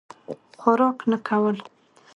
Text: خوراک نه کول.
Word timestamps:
خوراک 0.61 0.97
نه 1.11 1.17
کول. 1.27 1.57